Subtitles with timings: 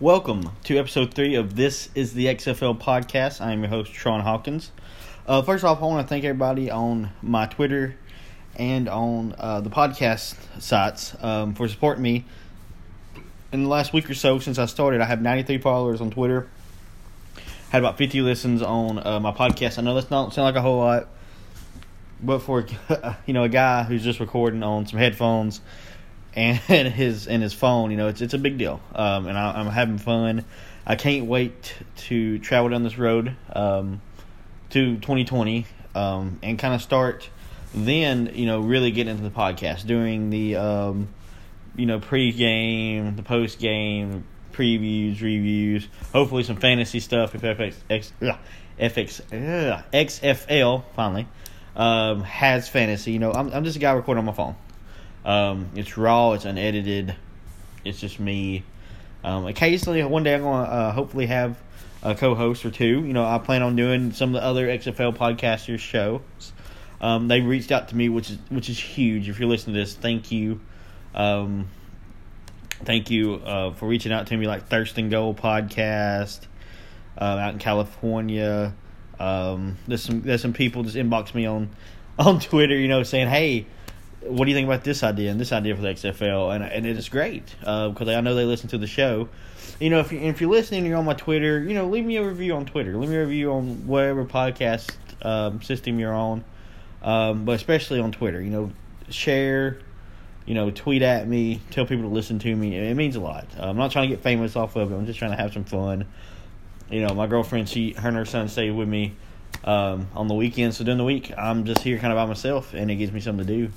[0.00, 3.40] Welcome to episode three of This is the XFL podcast.
[3.40, 4.70] I am your host, Sean Hawkins.
[5.26, 7.96] Uh, first off, I want to thank everybody on my Twitter
[8.54, 12.24] and on uh, the podcast sites um, for supporting me.
[13.50, 16.48] In the last week or so since I started, I have 93 followers on Twitter.
[17.70, 19.80] Had about 50 listens on uh, my podcast.
[19.80, 21.08] I know that's not sound like a whole lot,
[22.22, 22.64] but for
[23.26, 25.60] you know a guy who's just recording on some headphones
[26.68, 28.80] and his and his phone, you know, it's it's a big deal.
[28.94, 30.44] Um, and I, am having fun.
[30.86, 31.74] I can't wait
[32.08, 34.00] to travel down this road um,
[34.70, 37.28] to 2020 um, and kind of start
[37.74, 41.08] then, you know, really get into the podcast during the um,
[41.76, 48.38] you know pre-game, the post-game previews, reviews, hopefully some fantasy stuff if FX, X, ugh,
[48.78, 51.26] FX, ugh, XFL finally
[51.74, 53.12] um, has fantasy.
[53.12, 54.54] You know, I'm I'm just a guy recording on my phone.
[55.28, 56.32] Um, it's raw.
[56.32, 57.14] It's unedited.
[57.84, 58.64] It's just me.
[59.22, 61.58] Um, occasionally, one day I'm going to uh, hopefully have
[62.02, 63.04] a co-host or two.
[63.04, 66.22] You know, I plan on doing some of the other XFL podcasters' shows.
[67.02, 69.28] Um, they reached out to me, which is which is huge.
[69.28, 70.60] If you're listening to this, thank you.
[71.14, 71.68] Um,
[72.84, 76.40] thank you uh, for reaching out to me, like Thirst and Goal podcast
[77.20, 78.74] uh, out in California.
[79.20, 81.68] Um, there's some there's some people just inbox me on
[82.18, 83.66] on Twitter, you know, saying, "Hey,
[84.22, 86.86] what do you think about this idea and this idea for the XFL?" And and
[86.86, 89.28] it is great because uh, I know they listen to the show.
[89.80, 91.62] You know, if you, if you're listening, you're on my Twitter.
[91.62, 92.96] You know, leave me a review on Twitter.
[92.96, 96.44] Leave me a review on whatever podcast um, system you're on,
[97.02, 98.40] um, but especially on Twitter.
[98.40, 98.72] You know,
[99.10, 99.78] share.
[100.46, 102.74] You know, tweet at me, tell people to listen to me.
[102.74, 103.46] It means a lot.
[103.58, 104.94] I'm not trying to get famous off of it.
[104.96, 106.06] I'm just trying to have some fun
[106.90, 109.14] you know, my girlfriend, she, her and her son stay with me
[109.64, 110.78] um, on the weekends.
[110.78, 113.20] So during the week, I'm just here kind of by myself, and it gives me
[113.20, 113.72] something to do,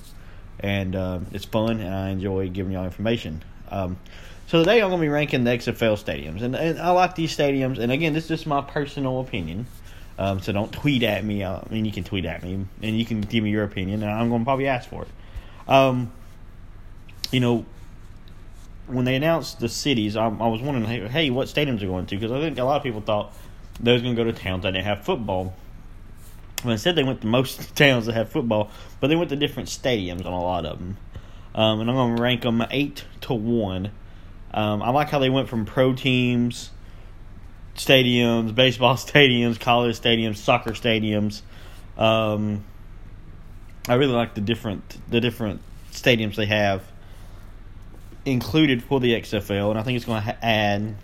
[0.62, 3.42] and uh, it's fun, and I enjoy giving y'all information.
[3.70, 3.98] Um,
[4.46, 7.36] so today I'm going to be ranking the XFL stadiums, and, and I like these
[7.36, 7.78] stadiums.
[7.78, 9.66] And again, this is just my personal opinion.
[10.18, 11.44] Um, so don't tweet at me.
[11.44, 14.12] I mean, you can tweet at me, and you can give me your opinion, and
[14.12, 15.08] I'm going to probably ask for it.
[15.68, 16.12] Um,
[17.30, 17.64] you know,
[18.86, 22.06] when they announced the cities, I, I was wondering, hey, hey, what stadiums are going
[22.06, 22.16] to?
[22.16, 23.34] Because I think a lot of people thought
[23.80, 25.54] those going to go to towns that didn't have football.
[26.64, 29.68] Well, instead, they went to most towns that have football, but they went to different
[29.68, 30.96] stadiums on a lot of them.
[31.54, 33.90] Um, and I'm going to rank them eight to one.
[34.54, 36.70] Um, I like how they went from pro teams,
[37.74, 41.42] stadiums, baseball stadiums, college stadiums, soccer stadiums.
[41.96, 42.64] Um,
[43.88, 46.82] I really like the different the different stadiums they have
[48.24, 50.94] included for the XFL, and I think it's going to add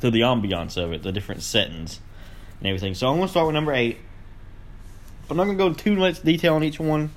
[0.00, 2.00] to the ambiance of it, the different settings
[2.58, 2.94] and everything.
[2.94, 3.98] So I'm going to start with number eight.
[5.32, 7.10] I'm not to go too much detail on each one.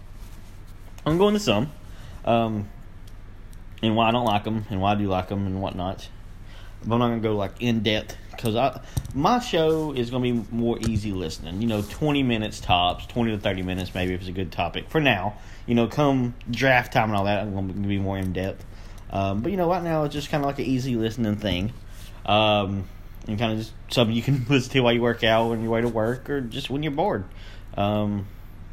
[1.05, 1.69] I'm going to some,
[2.23, 2.69] um,
[3.83, 6.07] and why I don't like them, and why I do like them, and whatnot.
[6.85, 8.79] But I'm not to go like in depth because I
[9.13, 11.61] my show is to be more easy listening.
[11.61, 14.89] You know, 20 minutes tops, 20 to 30 minutes maybe if it's a good topic.
[14.89, 18.31] For now, you know, come draft time and all that, I'm to be more in
[18.31, 18.63] depth.
[19.09, 21.73] Um, but you know, right now it's just kind of like an easy listening thing,
[22.25, 22.87] um,
[23.27, 25.71] and kind of just something you can listen to while you work out, on your
[25.71, 27.25] way to work, or just when you're bored.
[27.77, 28.27] Um,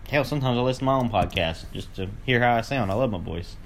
[0.08, 2.90] hell, sometimes I listen to my own podcast just to hear how I sound.
[2.90, 3.56] I love my voice.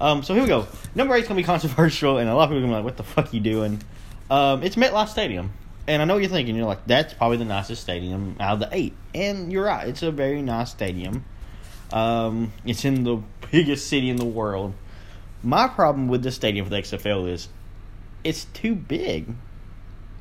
[0.00, 0.66] Um, so here we go.
[0.94, 2.96] Number eight's gonna be controversial, and a lot of people are gonna be like, "What
[2.96, 3.82] the fuck you doing?"
[4.30, 5.52] Um, it's MetLife Stadium,
[5.86, 6.54] and I know what you're thinking.
[6.54, 8.94] You're like, "That's probably the nicest stadium out of the eight.
[9.14, 9.88] and you're right.
[9.88, 11.24] It's a very nice stadium.
[11.92, 14.74] Um, it's in the biggest city in the world.
[15.42, 17.48] My problem with this stadium for the XFL is
[18.24, 19.34] it's too big.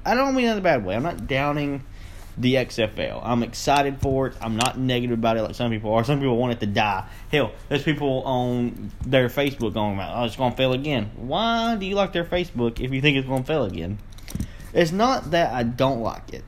[0.05, 0.95] I don't mean in a bad way.
[0.95, 1.83] I'm not downing
[2.37, 3.21] the XFL.
[3.23, 4.35] I'm excited for it.
[4.41, 6.03] I'm not negative about it like some people are.
[6.03, 7.07] Some people want it to die.
[7.31, 11.11] Hell, there's people on their Facebook going about, oh, it's going to fail again.
[11.15, 13.97] Why do you like their Facebook if you think it's going to fail again?
[14.73, 16.43] It's not that I don't like it.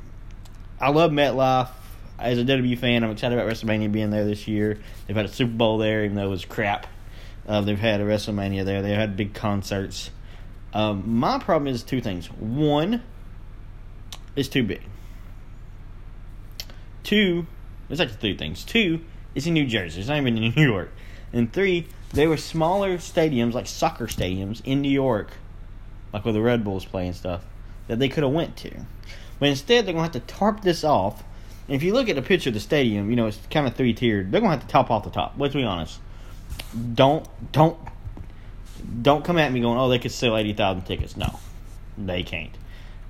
[0.80, 1.70] I love MetLife.
[2.20, 4.78] As a WWE fan, I'm excited about WrestleMania being there this year.
[5.08, 6.86] They've had a Super Bowl there, even though it was crap.
[7.48, 8.82] Uh, they've had a WrestleMania there.
[8.82, 10.12] They've had big concerts.
[10.74, 12.28] Um, my problem is two things.
[12.28, 13.02] One,
[14.36, 14.82] it's too big.
[17.04, 17.48] Two,
[17.90, 18.64] it's actually three things.
[18.64, 19.02] Two,
[19.36, 20.00] it's in New Jersey.
[20.00, 20.92] It's not even in New York.
[21.32, 25.32] And three, there were smaller stadiums, like soccer stadiums, in New York,
[26.12, 27.46] like where the Red Bulls play and stuff,
[27.88, 28.72] that they could have went to.
[29.40, 31.24] But instead, they're going to have to tarp this off.
[31.68, 33.76] And if you look at the picture of the stadium, you know, it's kind of
[33.76, 34.32] three tiered.
[34.32, 35.36] They're going to have to top off the top.
[35.38, 36.00] Let's be honest
[36.94, 37.78] don't don't
[39.02, 41.18] don't come at me going, oh, they could sell eighty thousand tickets.
[41.18, 41.40] No,
[41.98, 42.56] they can't.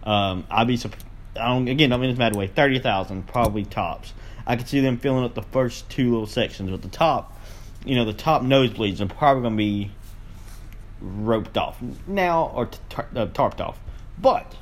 [0.03, 1.05] Um, I'd be surprised.
[1.35, 1.93] I don't again.
[1.93, 4.13] I mean, it's mad way thirty thousand probably tops.
[4.45, 7.39] I could see them filling up the first two little sections, but the top,
[7.85, 9.91] you know, the top nosebleeds are probably going to be
[11.01, 13.79] roped off now or tar- uh, tarped off.
[14.17, 14.55] But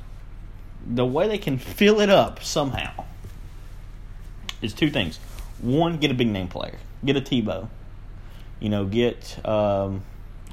[0.86, 3.04] the way they can fill it up somehow
[4.60, 5.18] is two things.
[5.60, 6.78] One, get a big name player.
[7.04, 7.68] Get a Tebow.
[8.60, 10.02] You know, get um,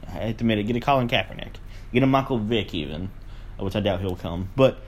[0.08, 1.56] I hate to admit it, get a Colin Kaepernick.
[1.94, 3.10] Get a Michael Vick even,
[3.60, 4.50] which I doubt he'll come.
[4.56, 4.80] But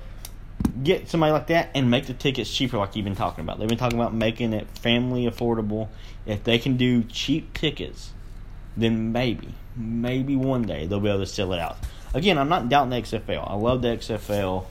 [0.84, 3.60] get somebody like that and make the tickets cheaper like you've been talking about.
[3.60, 5.90] They've been talking about making it family affordable.
[6.26, 8.12] If they can do cheap tickets,
[8.76, 11.78] then maybe, maybe one day they'll be able to sell it out.
[12.14, 13.50] Again, I'm not doubting the XFL.
[13.50, 14.66] I love the XFL.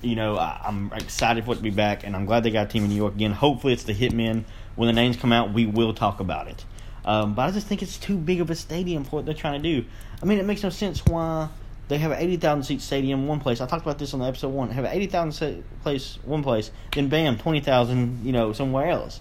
[0.00, 2.66] You know, I, am excited for it to be back, and I'm glad they got
[2.66, 3.32] a team in New York again.
[3.32, 4.44] Hopefully, it's the Hitmen.
[4.74, 6.64] When the names come out, we will talk about it.
[7.04, 9.62] Um, but I just think it's too big of a stadium for what they're trying
[9.62, 9.86] to do.
[10.20, 11.48] I mean, it makes no sense why
[11.92, 13.60] they have an 80,000 seat stadium one place.
[13.60, 14.70] I talked about this on the episode one.
[14.70, 19.20] Have an 80,000 seat place one place, then bam, 20,000, you know, somewhere else.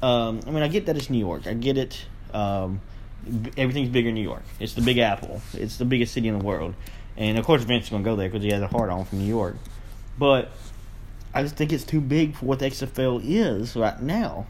[0.00, 1.46] Um, I mean, I get that it's New York.
[1.46, 2.06] I get it.
[2.32, 2.80] Um,
[3.58, 4.44] everything's bigger in New York.
[4.58, 5.42] It's the Big Apple.
[5.52, 6.74] It's the biggest city in the world.
[7.18, 9.04] And of course, Vince is going to go there because he has a heart on
[9.04, 9.56] from New York.
[10.18, 10.50] But
[11.34, 14.46] I just think it's too big for what the XFL is right now.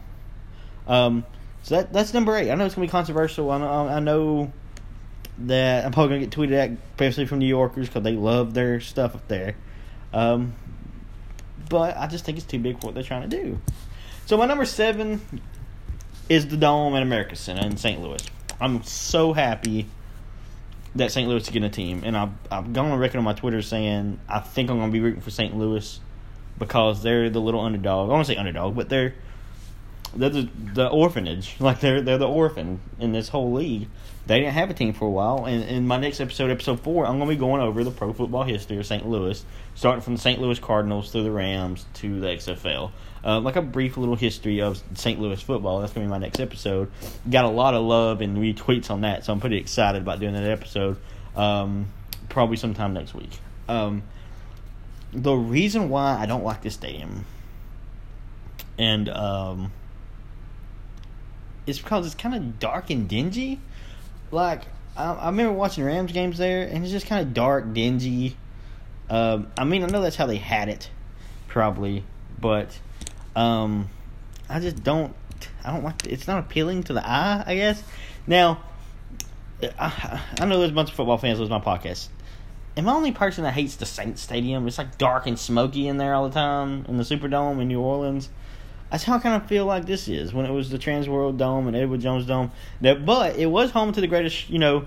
[0.87, 1.25] Um,
[1.63, 2.49] so that that's number eight.
[2.49, 3.51] I know it's going to be controversial.
[3.51, 4.53] I I know
[5.39, 8.79] that I'm probably gonna get tweeted at, especially from New Yorkers, because they love their
[8.79, 9.55] stuff up there.
[10.13, 10.53] Um,
[11.69, 13.59] but I just think it's too big for what they're trying to do.
[14.25, 15.21] So my number seven
[16.29, 18.01] is the Dome at America Center in St.
[18.01, 18.21] Louis.
[18.59, 19.87] I'm so happy
[20.95, 21.27] that St.
[21.27, 24.19] Louis is getting a team, and I've I've gone on record on my Twitter saying
[24.27, 25.55] I think I'm gonna be rooting for St.
[25.57, 25.99] Louis
[26.59, 28.09] because they're the little underdog.
[28.09, 29.15] I want to say underdog, but they're
[30.15, 31.55] they're the, the orphanage.
[31.59, 33.87] Like they're they're the orphan in this whole league.
[34.27, 37.05] They didn't have a team for a while, and in my next episode, episode four,
[37.05, 39.07] I'm to be going over the pro football history of St.
[39.07, 39.43] Louis,
[39.73, 40.39] starting from the St.
[40.39, 42.91] Louis Cardinals through the Rams to the XFL.
[43.23, 45.19] Uh, like a brief little history of St.
[45.19, 45.79] Louis football.
[45.79, 46.91] That's to be my next episode.
[47.29, 50.33] Got a lot of love and retweets on that, so I'm pretty excited about doing
[50.33, 50.97] that episode.
[51.35, 51.87] Um,
[52.29, 53.31] probably sometime next week.
[53.67, 54.03] Um,
[55.13, 57.25] the reason why I don't like this stadium,
[58.77, 59.71] and um,
[61.65, 63.59] it's because it's kind of dark and dingy.
[64.31, 64.63] Like
[64.95, 68.35] I, I remember watching Rams games there, and it's just kind of dark, dingy.
[69.09, 70.89] Um, I mean, I know that's how they had it,
[71.47, 72.03] probably,
[72.39, 72.77] but
[73.35, 73.89] um,
[74.49, 75.13] I just don't.
[75.63, 76.05] I don't like.
[76.05, 77.43] It's not appealing to the eye.
[77.45, 77.83] I guess.
[78.27, 78.63] Now,
[79.79, 82.09] I, I know there's a bunch of football fans to my podcast.
[82.77, 84.67] Am I the only person that hates the Saints Stadium?
[84.67, 87.81] It's like dark and smoky in there all the time in the Superdome in New
[87.81, 88.29] Orleans.
[88.91, 91.37] That's how I kind of feel like this is when it was the Trans World
[91.37, 92.51] Dome and Edward Jones Dome.
[92.81, 94.85] That, but it was home to the greatest, you know,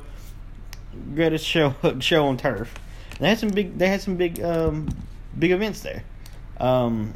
[1.14, 2.74] greatest show show on turf.
[3.18, 3.78] They had some big.
[3.78, 4.88] They had some big, um,
[5.38, 6.04] big events there.
[6.58, 7.14] Um,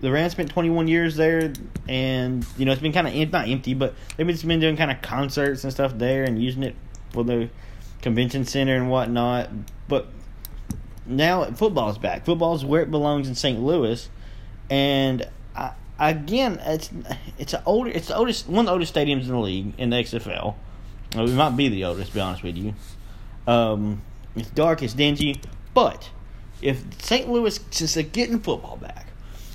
[0.00, 1.52] the Rams spent 21 years there,
[1.86, 4.90] and you know it's been kind of not empty, but they've been, been doing kind
[4.90, 6.74] of concerts and stuff there and using it
[7.10, 7.50] for the
[8.00, 9.50] convention center and whatnot.
[9.88, 10.08] But
[11.04, 12.24] now football's back.
[12.24, 13.60] Football's where it belongs in St.
[13.60, 14.08] Louis,
[14.70, 15.28] and
[16.10, 16.90] again, it's
[17.38, 19.90] it's a older it's the oldest one of the oldest stadiums in the league in
[19.90, 20.54] the XFL.
[21.14, 22.74] Well, it might be the oldest, to be honest with you.
[23.46, 24.02] Um,
[24.34, 25.40] it's dark, it's dingy,
[25.74, 26.10] but
[26.60, 27.28] if St.
[27.28, 29.06] Louis since they're getting football back,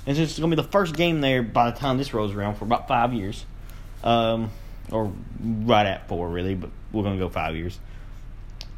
[0.06, 2.56] and since it's gonna be the first game there by the time this rolls around
[2.56, 3.44] for about five years,
[4.04, 4.50] um,
[4.90, 7.78] or right at four really, but we're gonna go five years.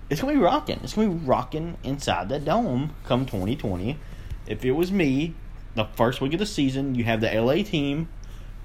[0.08, 0.80] It's gonna be rocking.
[0.82, 3.98] It's gonna be rocking inside that dome come 2020.
[4.46, 5.34] If it was me,
[5.74, 8.08] the first week of the season, you have the LA team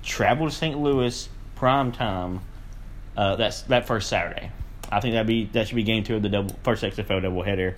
[0.04, 0.78] travel to St.
[0.80, 2.42] Louis prime time.
[3.16, 4.52] Uh, that's that first Saturday.
[4.92, 7.76] I think that be that should be game two of the double first XFL doubleheader.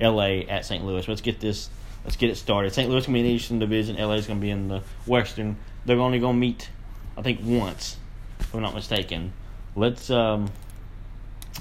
[0.00, 0.84] LA at St.
[0.84, 1.06] Louis.
[1.06, 1.70] Let's get this.
[2.04, 2.72] Let's get it started.
[2.72, 2.88] St.
[2.88, 3.96] Louis gonna be in the Eastern Division.
[3.96, 5.56] LA is gonna be in the Western.
[5.84, 6.70] They're only gonna meet,
[7.16, 7.96] I think, once,
[8.38, 9.32] if I'm not mistaken.
[9.76, 10.50] Let's um,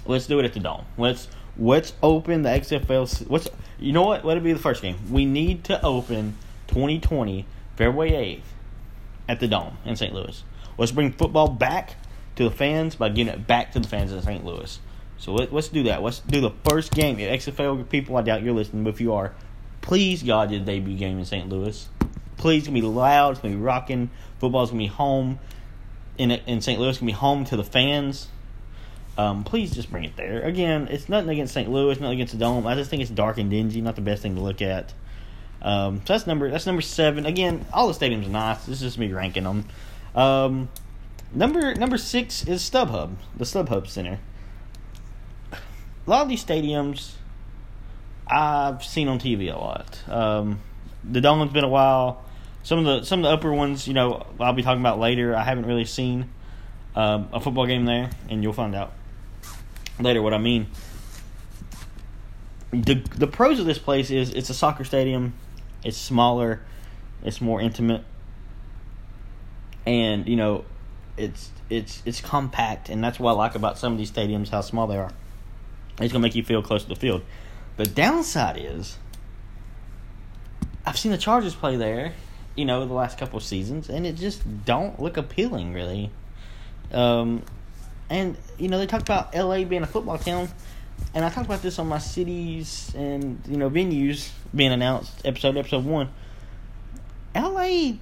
[0.06, 0.86] let's do it at the Dome.
[0.98, 3.28] Let's let's open the XFL.
[3.28, 4.26] What's you know what?
[4.26, 4.98] Let it be the first game.
[5.10, 6.36] We need to open
[6.70, 7.46] 2020,
[7.76, 8.42] February 8th,
[9.28, 10.14] at the Dome in St.
[10.14, 10.44] Louis.
[10.78, 11.96] Let's bring football back
[12.36, 14.46] to the fans by getting it back to the fans in St.
[14.46, 14.80] Louis.
[15.18, 16.02] So let, us do that.
[16.02, 17.18] Let's do the first game.
[17.18, 19.34] XFL people, I doubt you're listening, but if you are,
[19.82, 21.50] please, God, do the debut game in St.
[21.50, 21.90] Louis.
[22.38, 23.32] Please, it's to be loud.
[23.32, 24.10] It's to be rocking.
[24.40, 25.40] Football's to be home
[26.18, 26.80] in in St.
[26.80, 26.92] Louis.
[26.92, 28.30] It's to be home to the fans.
[29.18, 30.42] Um, please just bring it there.
[30.44, 31.70] Again, it's nothing against St.
[31.70, 32.66] Louis, nothing against the Dome.
[32.66, 34.94] I just think it's dark and dingy, not the best thing to look at.
[35.62, 37.25] Um, so that's number that's number seven.
[37.25, 38.66] Again, all the stadiums are nice.
[38.66, 39.66] This is just me ranking them.
[40.16, 40.70] Um,
[41.34, 44.20] number number six is StubHub, the StubHub Center.
[45.51, 47.13] A lot of these stadiums
[48.30, 50.00] I've seen on TV a lot.
[50.08, 50.60] Um,
[51.04, 52.24] the Dome's been a while.
[52.63, 55.36] Some of the some of the upper ones, you know, I'll be talking about later.
[55.36, 56.30] I haven't really seen
[56.96, 58.94] um, a football game there, and you'll find out
[60.00, 60.68] later what I mean.
[62.72, 65.34] the the pros of this place is it's a soccer stadium,
[65.84, 66.62] it's smaller,
[67.24, 68.04] it's more intimate,
[69.86, 70.66] and you know,
[71.18, 74.62] it's it's it's compact, and that's what I like about some of these stadiums how
[74.62, 75.12] small they are.
[76.00, 77.24] It's gonna make you feel close to the field.
[77.78, 78.98] The downside is,
[80.86, 82.14] I've seen the Chargers play there,
[82.56, 86.12] you know, the last couple of seasons, and it just don't look appealing really.
[86.92, 87.44] Um,
[88.10, 90.50] and you know, they talk about LA being a football town,
[91.13, 95.58] and I talked about this on my cities and you know venues being announced episode
[95.58, 96.10] episode one.
[97.36, 97.94] LA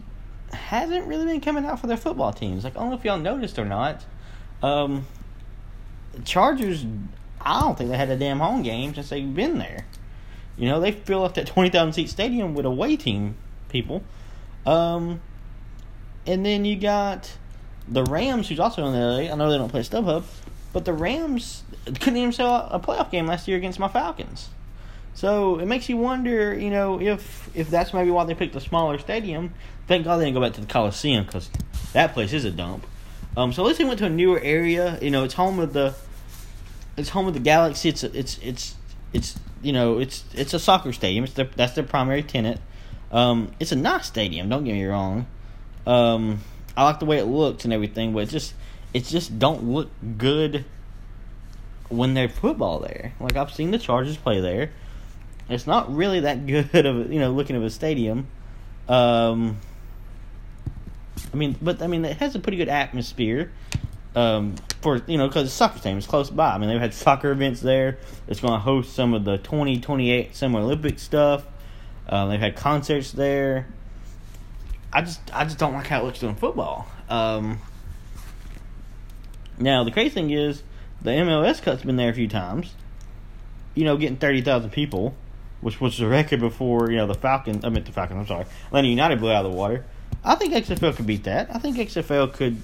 [0.51, 2.63] hasn't really been coming out for their football teams.
[2.63, 4.05] Like I don't know if y'all noticed or not.
[4.61, 5.05] Um,
[6.25, 6.85] Chargers,
[7.41, 9.85] I don't think they had a damn home game since they've been there.
[10.57, 13.35] You know, they fill up that twenty thousand seat stadium with away team
[13.69, 14.03] people.
[14.65, 15.21] Um,
[16.25, 17.37] and then you got
[17.87, 19.31] the Rams, who's also in LA.
[19.31, 20.23] I know they don't play StubHub,
[20.73, 24.49] but the Rams couldn't even sell a playoff game last year against my Falcons.
[25.13, 28.59] So it makes you wonder, you know, if if that's maybe why they picked a
[28.59, 29.53] smaller stadium.
[29.87, 31.49] Thank God they didn't go back to the Coliseum because
[31.93, 32.85] that place is a dump.
[33.35, 34.99] Um, so at least they went to a newer area.
[35.01, 35.95] You know, it's home of the
[36.97, 37.89] it's home of the Galaxy.
[37.89, 38.75] It's it's it's
[39.13, 41.23] it's you know it's it's a soccer stadium.
[41.23, 42.61] It's their, that's their primary tenant.
[43.11, 44.49] Um, it's a nice stadium.
[44.49, 45.25] Don't get me wrong.
[45.85, 46.41] Um,
[46.75, 48.53] I like the way it looks and everything, but it just
[48.93, 50.65] it just don't look good
[51.89, 53.13] when they're football there.
[53.19, 54.71] Like I've seen the Chargers play there.
[55.49, 58.27] It's not really that good of you know looking of a stadium.
[58.87, 59.57] Um,
[61.33, 63.51] I mean, but I mean it has a pretty good atmosphere.
[64.15, 66.53] Um, for you know, because the soccer team is close by.
[66.53, 67.99] I mean, they've had soccer events there.
[68.27, 71.45] It's going to host some of the 2028 Summer Olympic stuff.
[72.09, 73.67] Um, they've had concerts there.
[74.93, 76.87] I just I just don't like how it looks doing football.
[77.09, 77.59] Um,
[79.57, 80.63] now the crazy thing is
[81.01, 82.73] the MLS Cup's been there a few times.
[83.75, 85.15] You know, getting thirty thousand people,
[85.61, 87.63] which was the record before you know the Falcons.
[87.63, 88.19] I meant the Falcons.
[88.19, 89.85] I'm sorry, Atlanta United blew out of the water.
[90.23, 91.53] I think XFL could beat that.
[91.53, 92.61] I think XFL could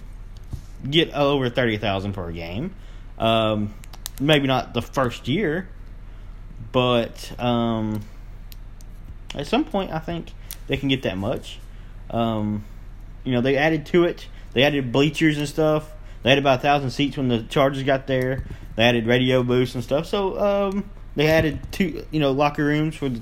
[0.89, 2.73] get over thirty thousand per game.
[3.17, 3.73] Um,
[4.19, 5.67] maybe not the first year,
[6.71, 8.01] but um,
[9.35, 10.31] at some point, I think
[10.67, 11.59] they can get that much.
[12.09, 12.65] Um,
[13.23, 14.27] you know, they added to it.
[14.53, 15.89] They added bleachers and stuff.
[16.23, 18.43] They had about a thousand seats when the Chargers got there.
[18.75, 20.07] They added radio booths and stuff.
[20.07, 23.21] So um, they added two, you know, locker rooms for the,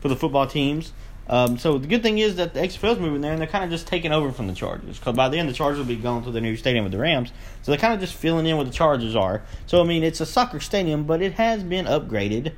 [0.00, 0.92] for the football teams.
[1.28, 3.70] Um, so the good thing is that the XFL's moving there, and they're kind of
[3.70, 4.98] just taking over from the Chargers.
[4.98, 7.32] Because by then the Chargers will be going to the new stadium with the Rams,
[7.62, 9.42] so they're kind of just filling in what the Chargers are.
[9.66, 12.52] So I mean, it's a soccer stadium, but it has been upgraded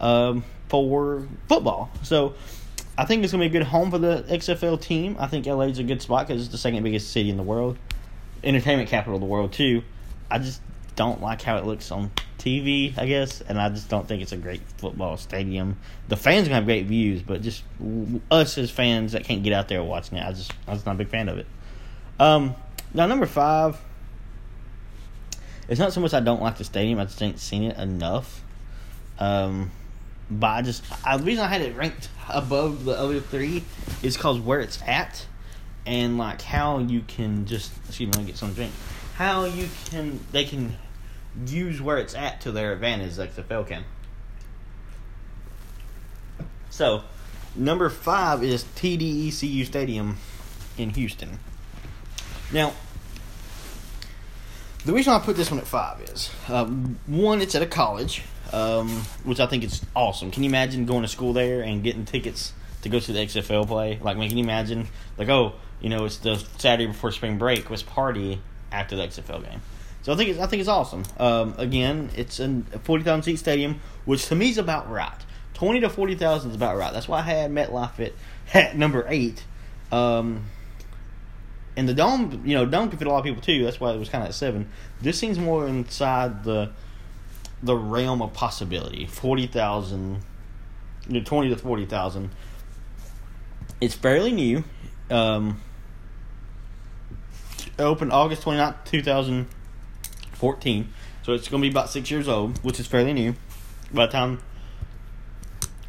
[0.00, 1.90] um, for football.
[2.02, 2.34] So
[2.98, 5.16] I think it's going to be a good home for the XFL team.
[5.18, 7.44] I think LA is a good spot because it's the second biggest city in the
[7.44, 7.78] world,
[8.42, 9.82] entertainment capital of the world too.
[10.30, 10.60] I just
[10.96, 14.32] don't like how it looks on TV, I guess, and I just don't think it's
[14.32, 15.78] a great football stadium.
[16.08, 17.62] The fans gonna have great views, but just
[18.30, 20.94] us as fans that can't get out there watching it, I just I was not
[20.94, 21.46] a big fan of it.
[22.18, 22.54] Um,
[22.94, 23.78] now number five,
[25.68, 28.42] it's not so much I don't like the stadium; I just ain't seen it enough.
[29.18, 29.70] Um,
[30.30, 33.64] but I just I, the reason I had it ranked above the other three
[34.02, 35.26] is because where it's at
[35.86, 38.72] and like how you can just excuse me, let me get some drink.
[39.14, 40.76] How you can they can
[41.46, 43.84] use where it's at to their advantage, like the XFL can.
[46.70, 47.02] So,
[47.54, 50.16] number five is TDECU Stadium
[50.78, 51.38] in Houston.
[52.52, 52.72] Now,
[54.84, 58.22] the reason I put this one at five is um, one, it's at a college,
[58.52, 58.88] um,
[59.24, 60.30] which I think is awesome.
[60.30, 63.66] Can you imagine going to school there and getting tickets to go to the XFL
[63.66, 63.98] play?
[64.00, 67.82] Like, can you imagine, like, oh, you know, it's the Saturday before spring break, let's
[67.82, 68.40] party
[68.72, 69.60] after the XFL game.
[70.02, 71.04] So I think it's, I think it's awesome.
[71.18, 75.12] Um, again, it's a forty thousand seat stadium, which to me is about right.
[75.54, 76.92] Twenty to forty thousand is about right.
[76.92, 78.12] That's why I had MetLife at,
[78.54, 79.44] at number eight.
[79.92, 80.46] Um,
[81.76, 83.64] and the dome, you know, dome can fit a lot of people too.
[83.64, 84.70] That's why it was kind of at seven.
[85.00, 86.70] This seems more inside the
[87.62, 89.06] the realm of possibility.
[89.06, 90.20] Forty thousand,
[91.08, 92.30] you know, twenty to forty thousand.
[93.80, 94.64] It's fairly new.
[95.10, 95.60] Um,
[97.80, 100.92] opened August 29th, 2014.
[101.22, 103.34] So it's going to be about six years old, which is fairly new.
[103.92, 104.40] By the time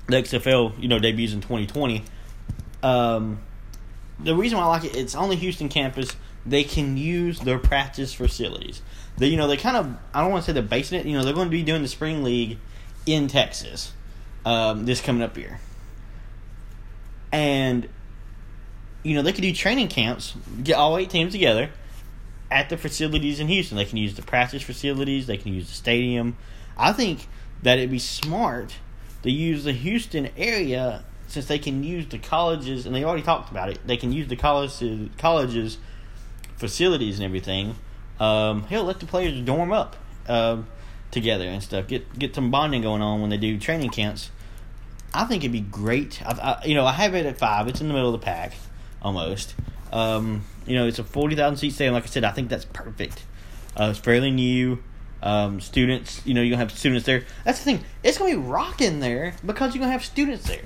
[0.07, 2.03] the XFL, you know, debuts in 2020.
[2.83, 3.39] Um,
[4.19, 6.15] the reason why I like it, it's on the Houston campus.
[6.45, 8.81] They can use their practice facilities.
[9.17, 11.17] They, you know, they kind of, I don't want to say they're basing it, you
[11.17, 12.57] know, they're going to be doing the spring league
[13.05, 13.93] in Texas
[14.45, 15.59] um, this coming up year.
[17.31, 17.87] And
[19.03, 21.69] you know, they could do training camps, get all eight teams together
[22.51, 23.77] at the facilities in Houston.
[23.77, 26.37] They can use the practice facilities, they can use the stadium.
[26.77, 27.27] I think
[27.63, 28.75] that it'd be smart
[29.23, 33.49] to use the Houston area since they can use the colleges, and they already talked
[33.49, 33.79] about it.
[33.87, 35.77] They can use the colleges colleges
[36.57, 37.75] facilities and everything.
[38.19, 39.95] Um, hell, let the players dorm up
[40.27, 40.67] um,
[41.09, 41.87] together and stuff.
[41.87, 44.29] Get get some bonding going on when they do training camps.
[45.13, 46.21] I think it'd be great.
[46.25, 46.31] I,
[46.61, 47.67] I, you know, I have it at five.
[47.67, 48.53] It's in the middle of the pack,
[49.01, 49.55] almost.
[49.91, 51.93] Um, you know, it's a forty thousand seat stadium.
[51.93, 53.23] Like I said, I think that's perfect.
[53.79, 54.79] Uh, it's fairly new.
[55.23, 57.25] Um, students, you know, you're gonna have students there.
[57.45, 57.83] That's the thing.
[58.03, 60.63] It's gonna be rocking there because you're gonna have students there.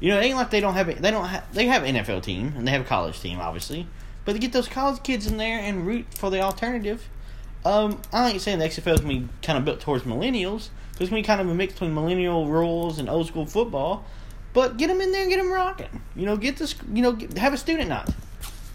[0.00, 0.86] You know, it ain't like they don't have.
[1.00, 1.52] They don't have.
[1.54, 3.86] They have an NFL team and they have a college team, obviously.
[4.24, 7.08] But to get those college kids in there and root for the alternative,
[7.64, 10.68] um, I ain't saying the XFL is gonna be kind of built towards millennials.
[10.92, 14.04] cause It's gonna be kind of a mix between millennial rules and old school football.
[14.52, 16.02] But get them in there and get them rocking.
[16.14, 16.74] You know, get this.
[16.92, 18.08] You know, get, have a student night.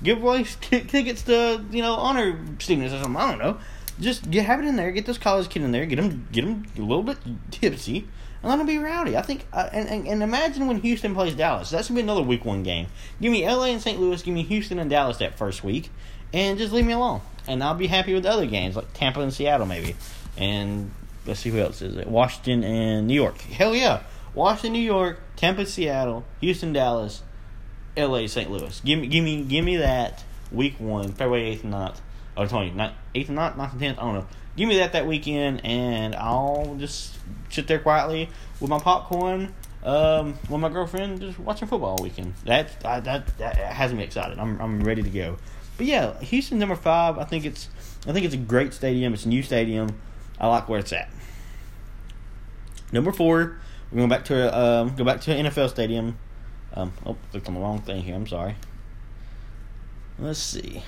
[0.04, 3.22] Give away tickets to you know honor students or something.
[3.22, 3.58] I don't know
[4.00, 4.92] just get have it in there.
[4.92, 5.86] Get this college kid in there.
[5.86, 7.18] Get him get him a little bit
[7.52, 8.08] tipsy,
[8.42, 9.16] and let him be rowdy.
[9.18, 9.46] I think.
[9.54, 11.70] Uh, and, and and imagine when Houston plays Dallas.
[11.70, 12.88] That's gonna be another week one game.
[13.22, 13.70] Give me L.A.
[13.70, 14.00] and St.
[14.00, 14.22] Louis.
[14.22, 15.90] Give me Houston and Dallas that first week,
[16.34, 17.22] and just leave me alone.
[17.48, 19.96] And I'll be happy with the other games like Tampa and Seattle maybe.
[20.38, 20.92] And
[21.26, 22.08] let's see who else is it.
[22.08, 23.42] Washington and New York.
[23.42, 27.22] Hell yeah, Washington, New York, Tampa, Seattle, Houston, Dallas,
[27.96, 28.50] L.A., St.
[28.50, 28.82] Louis.
[28.84, 31.98] Give me give me give me that week one, February eighth and 9th
[32.36, 34.28] or 20, not, 8th and 9th, 9th and 10th, I don't know.
[34.56, 37.16] Give me that that weekend, and I'll just
[37.50, 42.34] sit there quietly with my popcorn, um, with my girlfriend, just watching football all weekend.
[42.46, 44.40] That, I, that, that has me excited.
[44.40, 45.38] I'm, I'm ready to go.
[45.78, 47.18] But yeah, Houston number five.
[47.18, 47.68] I think it's,
[48.08, 49.14] I think it's a great stadium.
[49.14, 50.00] It's a new stadium.
[50.40, 51.10] I like where it's at.
[52.92, 53.58] Number four,
[53.92, 56.18] we're going back to um, go back to an NFL stadium.
[56.74, 58.16] Um, oh, clicked on the wrong thing here.
[58.16, 58.56] I'm sorry.
[60.20, 60.84] Let's see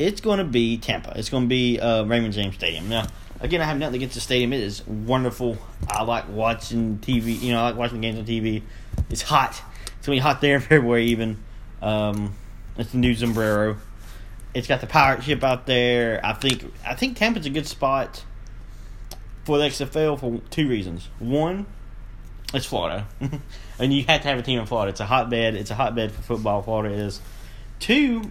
[0.00, 1.12] it's going to be Tampa.
[1.16, 2.88] It's going to be uh, Raymond James Stadium.
[2.88, 3.06] Now,
[3.40, 4.52] again, I have nothing against the stadium.
[4.52, 5.58] It is wonderful.
[5.88, 7.38] I like watching TV.
[7.40, 8.62] You know, I like watching games on TV.
[9.10, 9.62] It's hot.
[9.98, 11.42] It's going to be hot there in February even.
[11.82, 12.34] Um,
[12.78, 13.76] it's the new sombrero.
[14.54, 16.24] It's got the pirate ship out there.
[16.24, 18.24] I think I think Tampa's a good spot
[19.44, 21.08] for the XFL for two reasons.
[21.18, 21.66] One,
[22.54, 23.06] it's Florida,
[23.78, 24.90] and you have to have a team in Florida.
[24.90, 25.54] It's a hotbed.
[25.54, 26.62] It's a hotbed for football.
[26.62, 27.20] Florida is.
[27.78, 28.30] Two,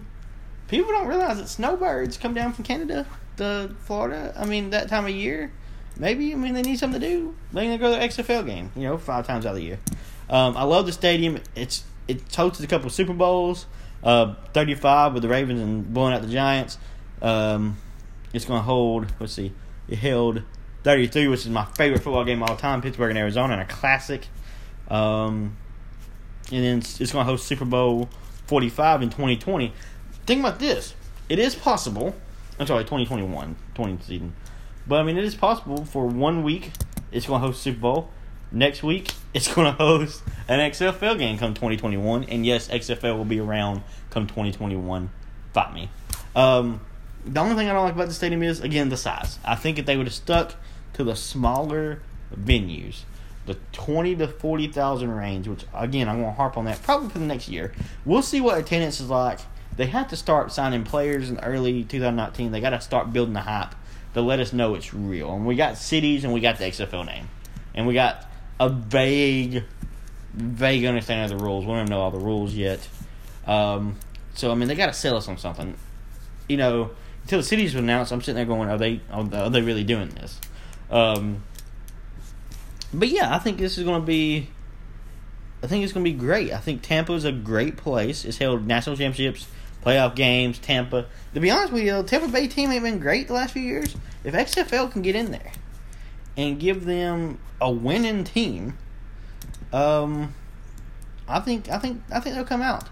[0.68, 3.06] people don't realize that snowbirds come down from Canada
[3.38, 4.32] to Florida.
[4.36, 5.50] I mean, that time of year,
[5.96, 6.32] maybe.
[6.32, 7.34] I mean, they need something to do.
[7.52, 8.70] They can go to the XFL game.
[8.76, 9.78] You know, five times out of the year.
[10.28, 11.40] Um, I love the stadium.
[11.56, 13.66] It's it's hosted a couple Super Bowls.
[14.02, 16.78] Uh, 35 with the Ravens and blowing out the Giants.
[17.20, 17.76] Um,
[18.32, 19.12] it's going to hold.
[19.20, 19.52] Let's see.
[19.88, 20.42] It held
[20.82, 22.82] 33, which is my favorite football game of all time.
[22.82, 24.26] Pittsburgh and Arizona, and a classic.
[24.88, 25.56] Um,
[26.50, 28.08] and then it's, it's going to host Super Bowl
[28.46, 29.72] 45 in 2020
[30.30, 30.94] think about this.
[31.28, 32.14] It is possible.
[32.58, 34.32] I'm sorry, 2021, 20 season.
[34.86, 36.70] But I mean, it is possible for one week
[37.10, 38.10] it's going to host Super Bowl.
[38.52, 43.24] Next week it's going to host an XFL game come 2021, and yes, XFL will
[43.24, 45.10] be around come 2021.
[45.52, 45.90] Fight me.
[46.36, 46.80] Um,
[47.24, 49.40] the only thing I don't like about the stadium is again the size.
[49.44, 50.54] I think if they would have stuck
[50.94, 52.00] to the smaller
[52.34, 53.02] venues,
[53.46, 57.18] the twenty to forty thousand range, which again I'm gonna harp on that probably for
[57.18, 57.72] the next year.
[58.04, 59.40] We'll see what attendance is like
[59.76, 62.52] they have to start signing players in early 2019.
[62.52, 63.74] They got to start building the hype
[64.12, 65.32] to let us know it's real.
[65.32, 67.28] And we got cities and we got the XFL name.
[67.74, 68.26] And we got
[68.58, 69.64] a vague,
[70.34, 71.64] vague understanding of the rules.
[71.64, 72.86] We don't know all the rules yet.
[73.46, 73.96] Um,
[74.34, 75.74] so, I mean, they got to sell us on something.
[76.48, 76.90] You know,
[77.22, 80.38] until the cities announced, I'm sitting there going, are they, are they really doing this?
[80.90, 81.42] Um,
[82.92, 84.48] but yeah, I think this is going to be.
[85.62, 86.52] I think it's going to be great.
[86.52, 88.24] I think Tampa is a great place.
[88.24, 89.46] It's held national championships
[89.84, 91.06] playoff games, Tampa.
[91.34, 93.62] To be honest with you, the Tampa Bay team ain't been great the last few
[93.62, 93.96] years.
[94.24, 95.52] If XFL can get in there
[96.36, 98.76] and give them a winning team,
[99.72, 100.34] um,
[101.28, 102.88] I think I think I think they'll come out.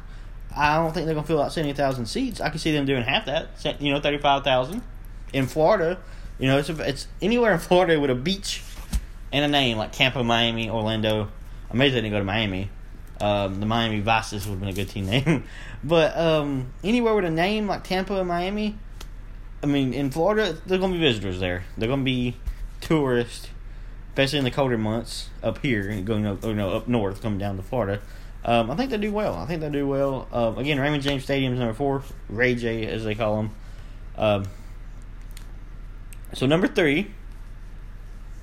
[0.56, 2.40] I don't think they're gonna fill out seventy thousand seats.
[2.40, 3.48] I can see them doing half that.
[3.80, 4.82] You know, thirty five thousand
[5.32, 5.98] in Florida.
[6.38, 8.62] You know, it's it's anywhere in Florida with a beach
[9.32, 11.28] and a name like Tampa, Miami, Orlando.
[11.70, 12.70] I'm amazed they didn't go to Miami.
[13.20, 15.44] Um, the Miami Vices would have been a good team name.
[15.84, 18.76] but um, anywhere with a name like Tampa and Miami,
[19.62, 21.64] I mean, in Florida, there's going to be visitors there.
[21.76, 22.36] They're going to be
[22.80, 23.48] tourists,
[24.10, 27.56] especially in the colder months up here, going up, you know, up north, coming down
[27.56, 28.00] to Florida.
[28.44, 29.34] Um, I think they do well.
[29.34, 30.28] I think they do well.
[30.32, 33.50] Uh, again, Raymond James Stadium is number four, Ray J, as they call him.
[34.16, 34.44] Um,
[36.34, 37.10] so number three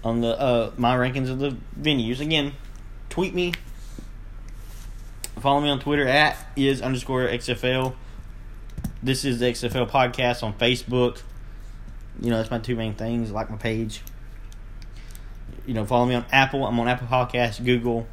[0.04, 2.19] on the uh, my rankings of the venues.
[2.19, 2.54] Again,
[3.10, 3.54] tweet me
[5.39, 7.93] Follow me on Twitter at is underscore XFL.
[9.04, 11.21] This is the XFL podcast on Facebook.
[12.21, 13.32] You know, that's my two main things.
[13.32, 14.02] Like my page.
[15.65, 16.65] you know, follow me on Apple.
[16.65, 18.08] I'm on Apple Podcasts, Google,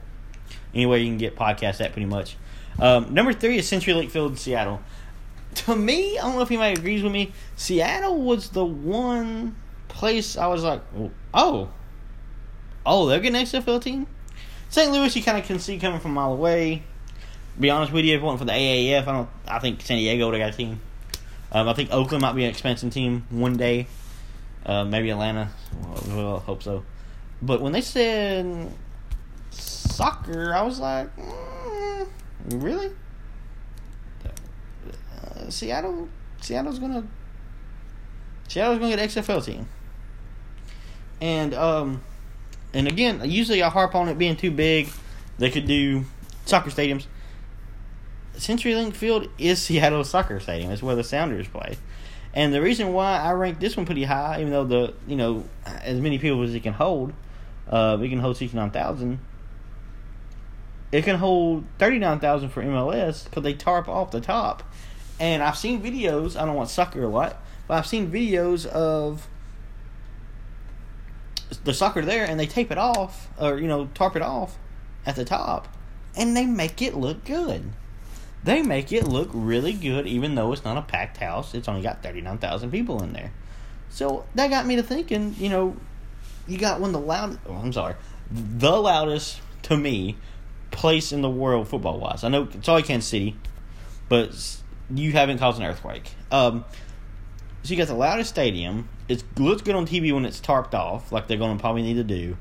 [0.74, 2.36] anywhere you can get podcasts at pretty much.
[2.78, 4.80] Um, number three is CenturyLink Field in Seattle.
[5.54, 7.30] To me, I don't know if anybody agrees with me.
[7.56, 9.54] Seattle was the one
[9.92, 10.80] place I was like,
[11.32, 11.68] oh,
[12.84, 14.06] oh, they're getting XFL team.
[14.68, 14.90] St.
[14.90, 16.82] Louis, you kind of can see coming from a mile away.
[17.60, 19.28] Be honest with you, if it wasn't for the AAF, I don't.
[19.46, 20.80] I think San Diego would have got a team.
[21.52, 23.86] Um, I think Oakland might be an expansion team one day.
[24.64, 25.50] Uh, maybe Atlanta.
[25.82, 26.84] Well, well, hope so.
[27.42, 28.72] But when they said
[29.50, 32.06] soccer, I was like, mm,
[32.48, 32.90] really?
[34.24, 36.08] Uh, Seattle,
[36.40, 37.04] Seattle's gonna,
[38.48, 39.68] Seattle's gonna get XFL team.
[41.22, 42.02] And um,
[42.74, 44.90] and again, usually I harp on it being too big.
[45.38, 46.04] They could do
[46.46, 47.06] soccer stadiums.
[48.34, 50.72] CenturyLink Field is Seattle's soccer stadium.
[50.72, 51.78] It's where the Sounders play.
[52.34, 55.44] And the reason why I rank this one pretty high, even though the you know
[55.64, 57.12] as many people as it can hold,
[57.68, 59.20] uh, it can hold sixty nine thousand.
[60.90, 64.64] It can hold thirty nine thousand for MLS because they tarp off the top.
[65.20, 66.36] And I've seen videos.
[66.36, 67.36] I don't want soccer a lot,
[67.68, 69.28] but I've seen videos of
[71.58, 74.58] the soccer there, and they tape it off or you know tarp it off
[75.06, 75.68] at the top,
[76.16, 77.72] and they make it look good
[78.44, 81.54] they make it look really good, even though it's not a packed house.
[81.54, 83.32] It's only got 39,000 people in there.
[83.90, 85.76] So that got me to thinking, you know,
[86.48, 87.94] you got one of the loudest, oh, I'm sorry,
[88.30, 90.16] the loudest, to me,
[90.70, 92.24] place in the world football wise.
[92.24, 93.36] I know it's all Kansas City,
[94.08, 94.34] but
[94.92, 96.10] you haven't caused an earthquake.
[96.32, 96.64] Um,
[97.72, 98.88] you got the loudest stadium.
[99.08, 101.94] It looks good on TV when it's tarped off, like they're going to probably need
[101.94, 102.36] to do.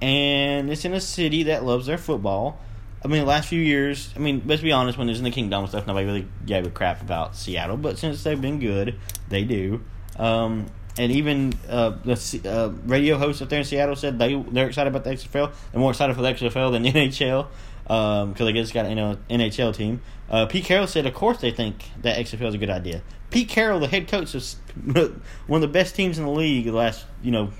[0.00, 2.60] And it's in a city that loves their football
[3.02, 5.30] I mean, the last few years, I mean, let's be honest, when there's in the
[5.30, 7.78] Kingdome stuff, nobody really gave a crap about Seattle.
[7.78, 8.98] But since they've been good,
[9.30, 9.82] they do.
[10.16, 10.66] Um,
[10.98, 14.88] and even uh, the uh, radio host up there in Seattle said they they're excited
[14.88, 15.52] about the XFL.
[15.72, 17.46] They're more excited for the XFL than the NHL
[17.84, 20.00] because um, they just got an NHL team.
[20.28, 23.02] Uh, Pete Carroll said, of course, they think that XFL is a good idea.
[23.30, 24.44] Pete Carroll, the head coach of
[25.46, 27.50] one of the best teams in the league the last you know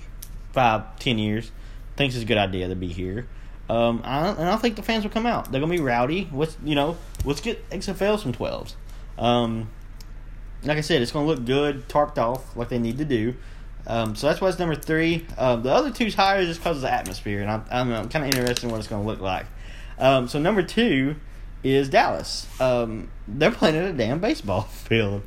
[0.53, 1.51] five ten years,
[1.97, 3.27] thinks it's a good idea to be here.
[3.69, 5.53] Um, I, and I think the fans will come out.
[5.53, 6.29] They're gonna be rowdy.
[6.31, 8.77] What's you know, let's get XFLs from twelves.
[9.17, 9.71] Um,
[10.65, 13.35] like I said, it's gonna look good, tarped off like they need to do.
[13.87, 15.27] Um, so that's why it's number three.
[15.39, 18.25] Uh, the other two's higher just because of the atmosphere, and I'm, I'm, I'm kind
[18.25, 19.47] of interested in what it's going to look like.
[19.99, 21.17] Um, so number two
[21.63, 22.47] is Dallas.
[22.61, 25.23] Um, they're playing at a damn baseball field.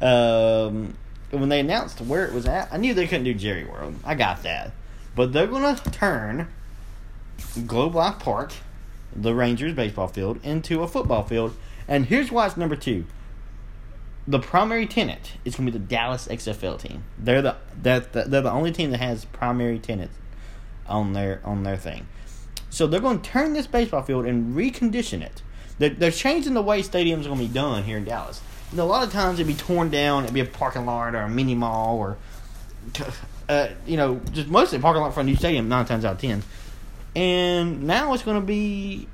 [0.00, 0.94] Um,
[1.30, 3.96] when they announced where it was at, I knew they couldn't do Jerry World.
[4.04, 4.72] I got that,
[5.14, 6.48] but they're going to turn
[7.66, 8.52] Globe Life Park,
[9.14, 11.56] the Rangers baseball field, into a football field.
[11.88, 13.04] And here's why it's number two.
[14.26, 17.04] The primary tenant is going to be the Dallas XFL team.
[17.18, 20.14] They're the they're the, they're the only team that has primary tenants
[20.86, 22.06] on their on their thing.
[22.70, 25.42] So they're going to turn this baseball field and recondition it.
[25.78, 28.40] They're, they're changing the way stadiums are going to be done here in Dallas.
[28.70, 30.24] And a lot of times it'd be torn down.
[30.24, 32.16] It'd be a parking lot or a mini mall or,
[33.48, 35.68] uh, you know, just mostly a parking lot for a new stadium.
[35.68, 36.42] Nine times out of ten
[37.16, 39.06] and now it's going to be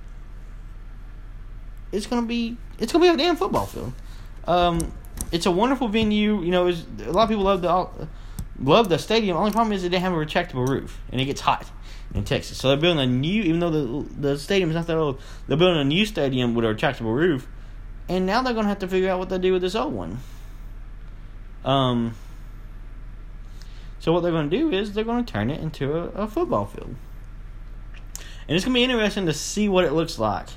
[1.93, 3.93] it's going to be it's going to be a damn football field.
[4.51, 4.93] Um,
[5.31, 6.43] it's a wonderful venue.
[6.43, 8.09] You know, a lot of people love the
[8.59, 9.37] love the stadium.
[9.37, 11.71] Only problem is it didn't have a retractable roof, and it gets hot
[12.15, 12.59] in Texas.
[12.59, 15.57] So they're building a new, even though the the stadium is not that old, they're
[15.57, 17.47] building a new stadium with a retractable roof,
[18.09, 19.95] and now they're going to have to figure out what they do with this old
[19.95, 20.19] one.
[21.65, 22.15] Um.
[24.01, 26.27] So what they're going to do is they're going to turn it into a, a
[26.27, 26.97] football field
[28.51, 30.49] and it's gonna be interesting to see what it looks like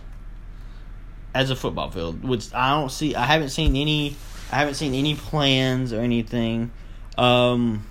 [1.33, 2.23] as a football field.
[2.23, 3.15] Which I don't see.
[3.15, 4.15] I haven't seen any.
[4.51, 6.71] I haven't seen any plans or anything
[7.17, 7.85] um,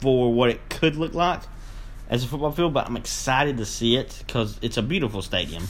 [0.00, 1.42] for what it could look like
[2.08, 2.72] as a football field.
[2.72, 5.64] But I'm excited to see it because it's a beautiful stadium.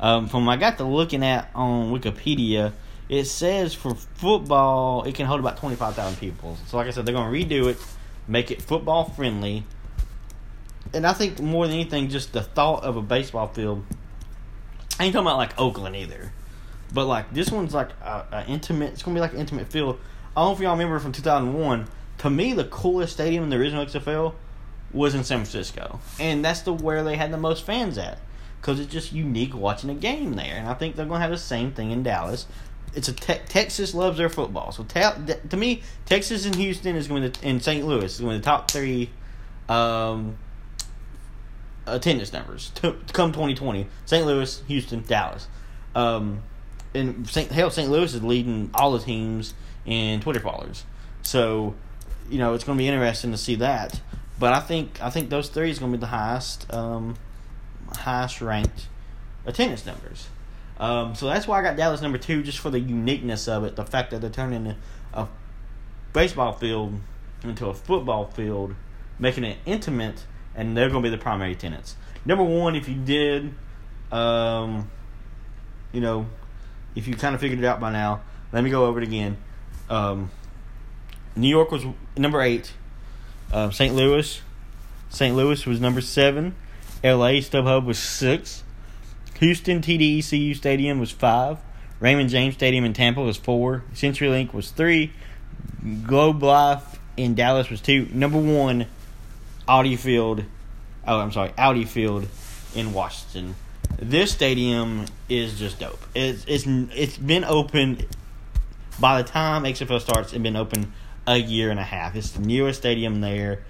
[0.00, 2.72] Um, from I got to looking at on Wikipedia,
[3.08, 6.56] it says for football it can hold about twenty five thousand people.
[6.66, 7.78] So like I said, they're gonna redo it,
[8.26, 9.64] make it football friendly
[10.94, 13.84] and I think more than anything, just the thought of a baseball field.
[15.02, 16.32] I ain't talking about like Oakland either,
[16.94, 18.92] but like this one's like a, a intimate.
[18.92, 19.98] It's gonna be like an intimate feel.
[20.36, 21.88] I don't know if y'all remember from 2001.
[22.18, 24.34] To me, the coolest stadium in the original XFL
[24.92, 28.20] was in San Francisco, and that's the where they had the most fans at
[28.60, 30.54] because it's just unique watching a game there.
[30.54, 32.46] And I think they're gonna have the same thing in Dallas.
[32.94, 37.08] It's a te- Texas loves their football, so te- to me, Texas and Houston is
[37.08, 37.84] going to and St.
[37.84, 39.10] Louis is going to be the top three.
[39.68, 40.38] Um,
[41.86, 43.86] attendance numbers to, come 2020.
[44.04, 44.26] St.
[44.26, 45.48] Louis, Houston, Dallas.
[45.94, 46.42] Um,
[46.94, 47.50] and St.
[47.50, 47.90] Hell, St.
[47.90, 50.84] Louis is leading all the teams in Twitter followers.
[51.22, 51.74] So,
[52.30, 54.00] you know, it's going to be interesting to see that.
[54.38, 57.16] but I think I think those three is going to be the highest um,
[57.92, 58.88] highest ranked
[59.46, 60.28] attendance numbers.
[60.78, 63.76] Um, so that's why I got Dallas number two, just for the uniqueness of it,
[63.76, 64.74] the fact that they're turning
[65.14, 65.28] a
[66.12, 66.98] baseball field
[67.44, 68.74] into a football field,
[69.18, 71.96] making it intimate, and they're going to be the primary tenants.
[72.24, 73.54] Number one, if you did,
[74.10, 74.90] um,
[75.92, 76.26] you know,
[76.94, 78.20] if you kind of figured it out by now,
[78.52, 79.36] let me go over it again.
[79.88, 80.30] Um,
[81.34, 81.84] New York was
[82.16, 82.72] number eight.
[83.52, 83.94] Uh, St.
[83.94, 84.40] Louis,
[85.10, 85.36] St.
[85.36, 86.54] Louis was number seven.
[87.04, 87.40] L.A.
[87.40, 88.62] StubHub was six.
[89.40, 91.58] Houston TDECU Stadium was five.
[91.98, 93.84] Raymond James Stadium in Tampa was four.
[93.92, 95.12] CenturyLink was three.
[96.04, 98.06] Globe Life in Dallas was two.
[98.12, 98.86] Number one,
[99.68, 100.44] Audi Field.
[101.06, 102.28] Oh, I'm sorry, Audi Field
[102.74, 103.54] in Washington.
[103.98, 106.00] This stadium is just dope.
[106.14, 108.06] It's it's it's been open
[109.00, 110.32] by the time XFL starts.
[110.32, 110.92] It's been open
[111.26, 112.16] a year and a half.
[112.16, 113.62] It's the newest stadium there.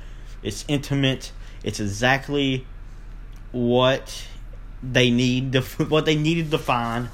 [0.42, 1.32] It's intimate.
[1.62, 2.66] It's exactly
[3.52, 4.26] what
[4.82, 7.08] they need to what they needed to find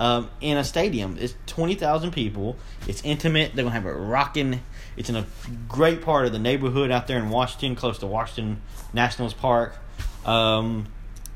[0.00, 1.16] um, in a stadium.
[1.20, 2.56] It's twenty thousand people.
[2.88, 3.54] It's intimate.
[3.54, 4.62] They're gonna have a rocking.
[4.96, 5.26] It's in a
[5.68, 8.60] great part of the neighborhood out there in Washington, close to Washington
[8.92, 9.74] Nationals Park.
[10.24, 10.86] Um,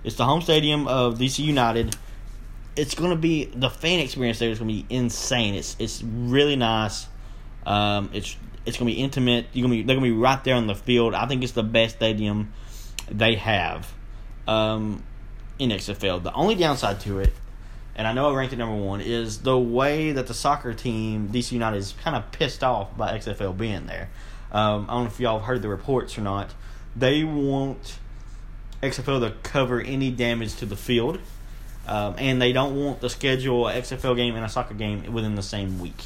[0.05, 1.97] it's the home stadium of DC United.
[2.77, 5.55] It's gonna be the fan experience there is gonna be insane.
[5.55, 7.07] It's it's really nice.
[7.65, 9.47] Um, it's it's gonna be intimate.
[9.53, 11.15] You're gonna be they're gonna be right there on the field.
[11.15, 12.53] I think it's the best stadium
[13.11, 13.93] they have
[14.47, 15.03] um,
[15.59, 16.23] in XFL.
[16.23, 17.33] The only downside to it,
[17.97, 21.31] and I know I ranked it number one, is the way that the soccer team
[21.31, 24.11] DC United is kind of pissed off by XFL being there.
[24.53, 26.55] Um, I don't know if y'all have heard the reports or not.
[26.95, 27.99] They want
[28.83, 31.19] XFL to cover any damage to the field.
[31.89, 35.37] Um, and they don't want to schedule a XFL game and a soccer game within
[35.37, 36.03] the same week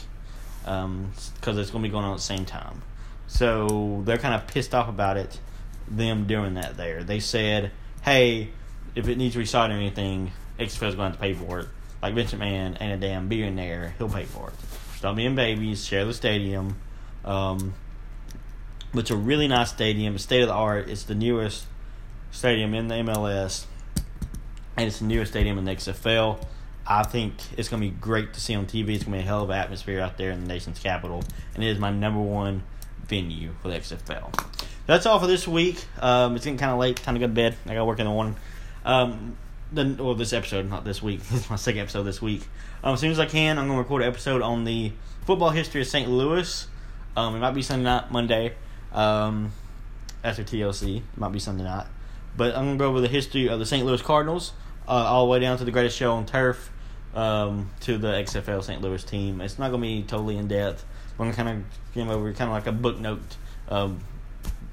[0.60, 2.82] because um, it's going to be going on at the same time.
[3.26, 5.40] So they're kind of pissed off about it,
[5.88, 7.02] them doing that there.
[7.02, 7.70] They said,
[8.02, 8.50] hey,
[8.94, 11.68] if it needs restarting or anything, XFL's going to have to pay for it.
[12.02, 14.54] Like Vince McMahon and a damn billionaire, he'll pay for it.
[14.96, 16.76] Stop being babies, share the stadium.
[17.24, 17.74] Um,
[18.94, 20.88] it's a really nice stadium, state of the art.
[20.88, 21.66] It's the newest
[22.30, 23.66] stadium in the MLS,
[24.76, 26.44] and it's the newest stadium in the XFL.
[26.86, 28.94] I think it's going to be great to see on TV.
[28.94, 31.22] It's going to be a hell of an atmosphere out there in the nation's capital,
[31.54, 32.62] and it is my number one
[33.06, 34.32] venue for the XFL.
[34.86, 35.84] That's all for this week.
[36.00, 36.96] Um, it's getting kind of late.
[36.96, 37.56] Time to go to bed.
[37.64, 38.36] I got to work in the morning.
[38.84, 39.36] Um,
[39.72, 41.20] the, well, this episode, not this week.
[41.30, 42.42] This is my second episode this week.
[42.82, 44.92] Um, as soon as I can, I'm to record an episode on the
[45.26, 46.08] football history of St.
[46.08, 46.66] Louis.
[47.16, 48.54] Um, it might be Sunday night, Monday,
[48.92, 49.52] um,
[50.24, 50.98] after TLC.
[50.98, 51.86] It might be Sunday night.
[52.36, 53.84] But I'm to go over the history of the St.
[53.84, 54.52] Louis Cardinals,
[54.88, 56.70] uh, all the way down to the greatest show on turf,
[57.14, 58.80] um, to the XFL St.
[58.80, 59.40] Louis team.
[59.40, 60.84] It's not to be totally in depth.
[61.18, 63.20] I'm kind of give over kind of like a book note,
[63.68, 64.00] um,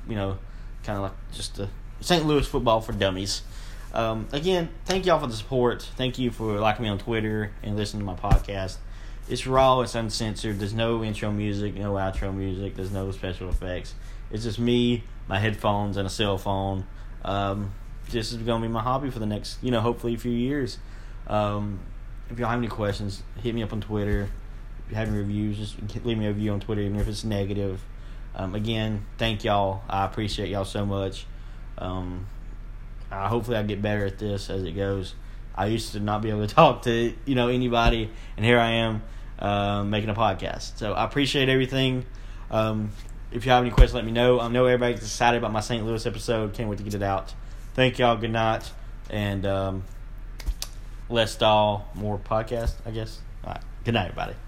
[0.07, 0.37] you know,
[0.83, 1.67] kind of like just the
[1.99, 2.25] St.
[2.25, 3.41] Louis football for dummies.
[3.93, 5.81] Um, again, thank y'all for the support.
[5.95, 8.77] Thank you for liking me on Twitter and listening to my podcast.
[9.29, 10.59] It's raw, it's uncensored.
[10.59, 12.75] There's no intro music, no outro music.
[12.75, 13.93] There's no special effects.
[14.31, 16.85] It's just me, my headphones, and a cell phone.
[17.25, 17.73] Um,
[18.09, 20.31] this is going to be my hobby for the next, you know, hopefully a few
[20.31, 20.77] years.
[21.27, 21.79] Um,
[22.29, 24.29] if y'all have any questions, hit me up on Twitter.
[24.85, 27.23] If you have any reviews, just leave me a review on Twitter, even if it's
[27.23, 27.81] negative.
[28.35, 29.81] Um, again, thank y'all.
[29.89, 31.25] I appreciate y'all so much.
[31.77, 32.27] Um,
[33.11, 35.15] uh, hopefully, I get better at this as it goes.
[35.55, 38.71] I used to not be able to talk to you know anybody, and here I
[38.71, 39.03] am
[39.39, 40.77] uh, making a podcast.
[40.77, 42.05] So I appreciate everything.
[42.51, 42.91] Um,
[43.31, 44.39] if you have any questions, let me know.
[44.39, 45.85] I know everybody's excited about my St.
[45.85, 46.53] Louis episode.
[46.53, 47.33] Can't wait to get it out.
[47.73, 48.17] Thank y'all.
[48.17, 48.69] Good night,
[49.09, 49.83] and um,
[51.09, 52.73] less doll, more podcast.
[52.85, 53.19] I guess.
[53.43, 53.61] All right.
[53.83, 54.46] Good night, everybody.